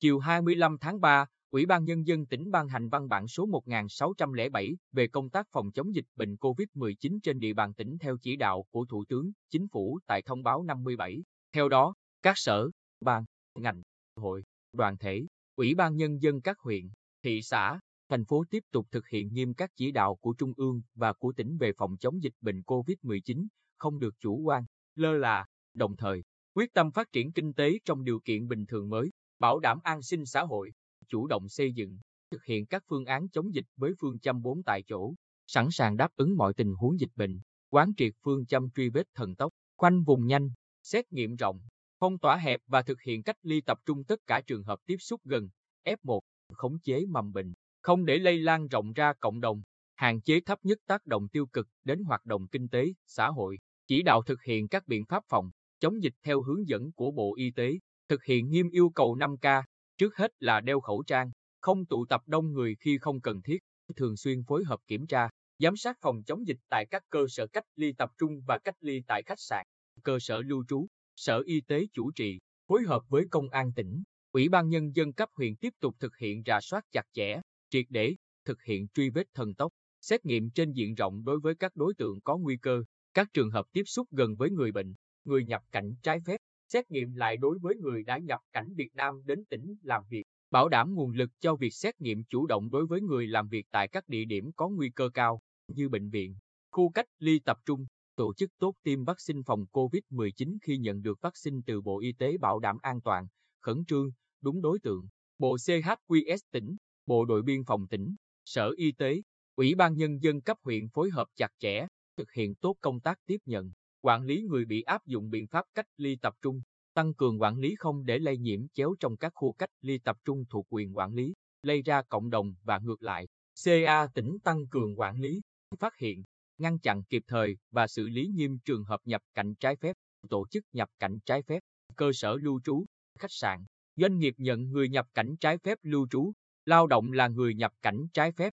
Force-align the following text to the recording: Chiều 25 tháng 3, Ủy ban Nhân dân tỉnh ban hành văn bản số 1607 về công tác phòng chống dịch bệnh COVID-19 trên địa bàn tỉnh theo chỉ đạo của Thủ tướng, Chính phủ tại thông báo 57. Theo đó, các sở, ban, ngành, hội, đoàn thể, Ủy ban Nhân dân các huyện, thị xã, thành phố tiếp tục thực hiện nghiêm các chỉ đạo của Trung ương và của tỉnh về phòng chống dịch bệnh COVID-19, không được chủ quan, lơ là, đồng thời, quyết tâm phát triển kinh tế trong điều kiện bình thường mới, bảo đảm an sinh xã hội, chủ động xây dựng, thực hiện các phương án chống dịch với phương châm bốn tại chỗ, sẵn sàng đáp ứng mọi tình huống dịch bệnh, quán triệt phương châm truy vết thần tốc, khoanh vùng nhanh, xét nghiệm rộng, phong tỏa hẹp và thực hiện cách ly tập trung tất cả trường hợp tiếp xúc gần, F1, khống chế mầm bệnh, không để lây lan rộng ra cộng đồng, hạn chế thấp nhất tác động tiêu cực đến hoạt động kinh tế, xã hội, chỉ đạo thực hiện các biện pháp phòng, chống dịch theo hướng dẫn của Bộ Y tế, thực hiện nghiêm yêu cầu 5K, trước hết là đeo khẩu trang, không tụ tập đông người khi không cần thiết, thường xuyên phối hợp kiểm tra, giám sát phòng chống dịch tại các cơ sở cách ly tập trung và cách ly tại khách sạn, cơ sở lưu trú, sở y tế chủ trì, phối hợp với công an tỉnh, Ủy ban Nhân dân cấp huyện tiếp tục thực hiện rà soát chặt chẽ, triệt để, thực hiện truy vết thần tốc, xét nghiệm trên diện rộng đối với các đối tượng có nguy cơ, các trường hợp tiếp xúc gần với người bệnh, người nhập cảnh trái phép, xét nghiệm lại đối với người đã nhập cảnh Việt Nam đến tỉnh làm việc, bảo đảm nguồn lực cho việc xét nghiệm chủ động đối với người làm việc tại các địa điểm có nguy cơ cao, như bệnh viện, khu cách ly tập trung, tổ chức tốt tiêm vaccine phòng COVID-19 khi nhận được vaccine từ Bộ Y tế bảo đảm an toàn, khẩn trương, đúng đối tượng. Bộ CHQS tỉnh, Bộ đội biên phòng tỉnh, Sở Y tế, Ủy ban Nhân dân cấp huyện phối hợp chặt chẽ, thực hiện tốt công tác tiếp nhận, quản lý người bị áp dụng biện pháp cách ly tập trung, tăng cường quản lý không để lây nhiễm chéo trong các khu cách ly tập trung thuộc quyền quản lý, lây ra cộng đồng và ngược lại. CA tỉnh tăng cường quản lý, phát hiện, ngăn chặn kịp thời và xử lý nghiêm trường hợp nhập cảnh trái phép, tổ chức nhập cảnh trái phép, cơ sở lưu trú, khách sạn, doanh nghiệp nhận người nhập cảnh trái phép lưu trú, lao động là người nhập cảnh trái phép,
Chiều 0.00 0.18
25 0.18 0.78
tháng 0.80 1.00
3, 1.00 1.26
Ủy 1.50 1.66
ban 1.66 1.84
Nhân 1.84 2.06
dân 2.06 2.26
tỉnh 2.26 2.50
ban 2.50 2.68
hành 2.68 2.88
văn 2.88 3.08
bản 3.08 3.28
số 3.28 3.46
1607 3.46 4.76
về 4.92 5.08
công 5.08 5.30
tác 5.30 5.46
phòng 5.52 5.72
chống 5.72 5.94
dịch 5.94 6.04
bệnh 6.16 6.34
COVID-19 6.34 7.18
trên 7.22 7.38
địa 7.38 7.52
bàn 7.52 7.74
tỉnh 7.74 7.98
theo 8.00 8.16
chỉ 8.22 8.36
đạo 8.36 8.64
của 8.70 8.84
Thủ 8.84 9.04
tướng, 9.08 9.30
Chính 9.50 9.68
phủ 9.68 9.98
tại 10.06 10.22
thông 10.22 10.42
báo 10.42 10.62
57. 10.62 11.22
Theo 11.52 11.68
đó, 11.68 11.94
các 12.22 12.32
sở, 12.36 12.70
ban, 13.00 13.24
ngành, 13.54 13.82
hội, 14.16 14.44
đoàn 14.72 14.96
thể, 14.98 15.26
Ủy 15.56 15.74
ban 15.74 15.96
Nhân 15.96 16.22
dân 16.22 16.40
các 16.40 16.58
huyện, 16.58 16.90
thị 17.24 17.42
xã, 17.42 17.80
thành 18.08 18.24
phố 18.24 18.44
tiếp 18.50 18.62
tục 18.72 18.86
thực 18.90 19.08
hiện 19.08 19.28
nghiêm 19.32 19.54
các 19.54 19.70
chỉ 19.76 19.90
đạo 19.90 20.16
của 20.20 20.34
Trung 20.38 20.52
ương 20.56 20.82
và 20.94 21.12
của 21.12 21.32
tỉnh 21.36 21.56
về 21.58 21.72
phòng 21.78 21.96
chống 22.00 22.22
dịch 22.22 22.34
bệnh 22.40 22.60
COVID-19, 22.60 23.46
không 23.76 23.98
được 23.98 24.14
chủ 24.20 24.40
quan, 24.44 24.64
lơ 24.94 25.12
là, 25.12 25.46
đồng 25.74 25.96
thời, 25.96 26.22
quyết 26.54 26.72
tâm 26.74 26.90
phát 26.90 27.12
triển 27.12 27.32
kinh 27.32 27.52
tế 27.52 27.78
trong 27.84 28.04
điều 28.04 28.20
kiện 28.20 28.48
bình 28.48 28.66
thường 28.66 28.88
mới, 28.88 29.10
bảo 29.38 29.58
đảm 29.58 29.78
an 29.82 30.02
sinh 30.02 30.26
xã 30.26 30.42
hội, 30.42 30.72
chủ 31.08 31.26
động 31.26 31.48
xây 31.48 31.72
dựng, 31.72 31.98
thực 32.30 32.44
hiện 32.44 32.66
các 32.66 32.82
phương 32.88 33.04
án 33.04 33.28
chống 33.28 33.54
dịch 33.54 33.66
với 33.76 33.92
phương 34.00 34.18
châm 34.18 34.42
bốn 34.42 34.62
tại 34.62 34.82
chỗ, 34.82 35.14
sẵn 35.46 35.68
sàng 35.70 35.96
đáp 35.96 36.08
ứng 36.16 36.36
mọi 36.36 36.54
tình 36.54 36.74
huống 36.74 37.00
dịch 37.00 37.10
bệnh, 37.16 37.40
quán 37.70 37.92
triệt 37.96 38.12
phương 38.22 38.46
châm 38.46 38.70
truy 38.70 38.88
vết 38.88 39.06
thần 39.14 39.34
tốc, 39.34 39.52
khoanh 39.76 40.04
vùng 40.04 40.26
nhanh, 40.26 40.50
xét 40.82 41.12
nghiệm 41.12 41.36
rộng, 41.36 41.60
phong 42.00 42.18
tỏa 42.18 42.36
hẹp 42.36 42.60
và 42.66 42.82
thực 42.82 43.00
hiện 43.00 43.22
cách 43.22 43.36
ly 43.42 43.60
tập 43.60 43.78
trung 43.86 44.04
tất 44.04 44.20
cả 44.26 44.40
trường 44.46 44.62
hợp 44.62 44.78
tiếp 44.86 44.96
xúc 45.00 45.20
gần, 45.24 45.48
F1, 45.84 46.20
khống 46.52 46.78
chế 46.78 47.06
mầm 47.08 47.32
bệnh, 47.32 47.54
không 47.82 48.04
để 48.04 48.18
lây 48.18 48.38
lan 48.38 48.68
rộng 48.68 48.92
ra 48.92 49.12
cộng 49.20 49.40
đồng, 49.40 49.62
hạn 49.94 50.20
chế 50.20 50.40
thấp 50.40 50.58
nhất 50.62 50.78
tác 50.86 51.06
động 51.06 51.28
tiêu 51.28 51.46
cực 51.46 51.68
đến 51.84 52.04
hoạt 52.04 52.24
động 52.24 52.48
kinh 52.48 52.68
tế, 52.68 52.92
xã 53.06 53.28
hội, 53.28 53.58
chỉ 53.86 54.02
đạo 54.02 54.22
thực 54.22 54.42
hiện 54.42 54.68
các 54.68 54.86
biện 54.86 55.04
pháp 55.04 55.24
phòng, 55.28 55.50
chống 55.80 56.02
dịch 56.02 56.14
theo 56.22 56.42
hướng 56.42 56.68
dẫn 56.68 56.92
của 56.92 57.10
Bộ 57.10 57.34
Y 57.36 57.50
tế, 57.50 57.78
thực 58.08 58.24
hiện 58.24 58.50
nghiêm 58.50 58.70
yêu 58.70 58.90
cầu 58.90 59.16
5K, 59.16 59.62
trước 59.98 60.16
hết 60.16 60.32
là 60.40 60.60
đeo 60.60 60.80
khẩu 60.80 61.02
trang, 61.06 61.30
không 61.60 61.86
tụ 61.86 62.06
tập 62.06 62.22
đông 62.26 62.52
người 62.52 62.76
khi 62.80 62.98
không 62.98 63.20
cần 63.20 63.42
thiết, 63.42 63.58
thường 63.96 64.16
xuyên 64.16 64.44
phối 64.44 64.64
hợp 64.64 64.80
kiểm 64.86 65.06
tra, 65.06 65.28
giám 65.58 65.76
sát 65.76 65.96
phòng 66.00 66.22
chống 66.26 66.46
dịch 66.46 66.58
tại 66.68 66.86
các 66.90 67.02
cơ 67.10 67.26
sở 67.28 67.46
cách 67.46 67.64
ly 67.76 67.92
tập 67.92 68.10
trung 68.18 68.40
và 68.46 68.58
cách 68.58 68.76
ly 68.80 69.02
tại 69.06 69.22
khách 69.26 69.40
sạn, 69.40 69.66
cơ 70.02 70.18
sở 70.18 70.42
lưu 70.42 70.64
trú, 70.68 70.86
sở 71.16 71.42
y 71.46 71.60
tế 71.60 71.86
chủ 71.92 72.10
trì, 72.12 72.38
phối 72.68 72.82
hợp 72.82 73.02
với 73.08 73.24
công 73.30 73.50
an 73.50 73.72
tỉnh, 73.76 74.02
Ủy 74.32 74.48
ban 74.48 74.68
Nhân 74.68 74.96
dân 74.96 75.12
cấp 75.12 75.28
huyện 75.32 75.56
tiếp 75.56 75.74
tục 75.80 75.96
thực 76.00 76.16
hiện 76.16 76.42
rà 76.46 76.60
soát 76.60 76.84
chặt 76.92 77.06
chẽ, 77.12 77.40
triệt 77.70 77.86
để, 77.88 78.14
thực 78.44 78.62
hiện 78.62 78.86
truy 78.94 79.10
vết 79.10 79.26
thần 79.34 79.54
tốc, 79.54 79.72
xét 80.00 80.24
nghiệm 80.24 80.50
trên 80.50 80.72
diện 80.72 80.94
rộng 80.94 81.24
đối 81.24 81.40
với 81.40 81.54
các 81.54 81.76
đối 81.76 81.94
tượng 81.94 82.20
có 82.20 82.36
nguy 82.36 82.56
cơ, 82.56 82.82
các 83.14 83.28
trường 83.32 83.50
hợp 83.50 83.66
tiếp 83.72 83.82
xúc 83.86 84.08
gần 84.10 84.36
với 84.36 84.50
người 84.50 84.72
bệnh, 84.72 84.94
người 85.24 85.44
nhập 85.44 85.62
cảnh 85.70 85.94
trái 86.02 86.18
phép, 86.26 86.40
xét 86.68 86.90
nghiệm 86.90 87.14
lại 87.14 87.36
đối 87.36 87.58
với 87.58 87.76
người 87.76 88.02
đã 88.02 88.18
nhập 88.18 88.40
cảnh 88.52 88.74
Việt 88.74 88.94
Nam 88.94 89.22
đến 89.24 89.44
tỉnh 89.44 89.76
làm 89.82 90.02
việc, 90.08 90.24
bảo 90.50 90.68
đảm 90.68 90.94
nguồn 90.94 91.12
lực 91.12 91.30
cho 91.40 91.56
việc 91.56 91.74
xét 91.74 92.00
nghiệm 92.00 92.24
chủ 92.24 92.46
động 92.46 92.70
đối 92.70 92.86
với 92.86 93.00
người 93.00 93.26
làm 93.26 93.48
việc 93.48 93.66
tại 93.70 93.88
các 93.88 94.08
địa 94.08 94.24
điểm 94.24 94.52
có 94.56 94.68
nguy 94.68 94.90
cơ 94.90 95.08
cao, 95.14 95.40
như 95.68 95.88
bệnh 95.88 96.10
viện, 96.10 96.36
khu 96.70 96.90
cách 96.90 97.06
ly 97.18 97.38
tập 97.38 97.58
trung, 97.64 97.86
tổ 98.16 98.34
chức 98.34 98.50
tốt 98.58 98.74
tiêm 98.82 99.04
vaccine 99.04 99.42
phòng 99.46 99.66
COVID-19 99.72 100.58
khi 100.62 100.78
nhận 100.78 101.02
được 101.02 101.20
vaccine 101.20 101.60
từ 101.66 101.80
Bộ 101.80 102.00
Y 102.00 102.12
tế 102.12 102.38
bảo 102.38 102.58
đảm 102.58 102.78
an 102.82 103.00
toàn, 103.00 103.26
khẩn 103.60 103.84
trương, 103.84 104.10
đúng 104.40 104.62
đối 104.62 104.78
tượng. 104.78 105.08
Bộ 105.38 105.56
CHQS 105.56 106.38
tỉnh, 106.50 106.76
Bộ 107.06 107.24
đội 107.24 107.42
biên 107.42 107.64
phòng 107.64 107.88
tỉnh, 107.88 108.14
Sở 108.44 108.70
Y 108.76 108.92
tế, 108.92 109.22
Ủy 109.54 109.74
ban 109.74 109.96
Nhân 109.96 110.22
dân 110.22 110.40
cấp 110.40 110.58
huyện 110.62 110.88
phối 110.88 111.10
hợp 111.10 111.26
chặt 111.36 111.52
chẽ, 111.58 111.86
thực 112.16 112.32
hiện 112.32 112.54
tốt 112.54 112.76
công 112.80 113.00
tác 113.00 113.18
tiếp 113.26 113.38
nhận, 113.46 113.72
quản 114.08 114.22
lý 114.22 114.42
người 114.42 114.64
bị 114.64 114.82
áp 114.82 115.06
dụng 115.06 115.30
biện 115.30 115.46
pháp 115.46 115.64
cách 115.74 115.86
ly 115.96 116.16
tập 116.16 116.34
trung, 116.42 116.62
tăng 116.94 117.14
cường 117.14 117.40
quản 117.40 117.58
lý 117.58 117.74
không 117.78 118.04
để 118.04 118.18
lây 118.18 118.38
nhiễm 118.38 118.68
chéo 118.68 118.94
trong 119.00 119.16
các 119.16 119.32
khu 119.34 119.52
cách 119.52 119.70
ly 119.80 119.98
tập 119.98 120.16
trung 120.24 120.44
thuộc 120.50 120.66
quyền 120.70 120.96
quản 120.96 121.14
lý, 121.14 121.34
lây 121.62 121.82
ra 121.82 122.02
cộng 122.02 122.30
đồng 122.30 122.54
và 122.62 122.78
ngược 122.78 123.02
lại. 123.02 123.26
CA 123.64 124.06
tỉnh 124.14 124.38
tăng 124.44 124.66
cường 124.66 125.00
quản 125.00 125.20
lý, 125.20 125.40
phát 125.78 125.96
hiện, 125.96 126.24
ngăn 126.58 126.78
chặn 126.78 127.02
kịp 127.04 127.22
thời 127.26 127.56
và 127.70 127.86
xử 127.86 128.08
lý 128.08 128.26
nghiêm 128.26 128.58
trường 128.64 128.84
hợp 128.84 129.00
nhập 129.04 129.22
cảnh 129.34 129.54
trái 129.54 129.76
phép, 129.76 129.96
tổ 130.30 130.46
chức 130.50 130.64
nhập 130.72 130.88
cảnh 130.98 131.18
trái 131.26 131.42
phép, 131.42 131.60
cơ 131.96 132.10
sở 132.14 132.36
lưu 132.36 132.60
trú, 132.64 132.84
khách 133.18 133.32
sạn, 133.32 133.64
doanh 133.96 134.18
nghiệp 134.18 134.34
nhận 134.36 134.70
người 134.70 134.88
nhập 134.88 135.06
cảnh 135.14 135.36
trái 135.40 135.58
phép 135.58 135.78
lưu 135.82 136.06
trú, 136.10 136.32
lao 136.64 136.86
động 136.86 137.12
là 137.12 137.28
người 137.28 137.54
nhập 137.54 137.72
cảnh 137.82 138.06
trái 138.12 138.32
phép, 138.32 138.52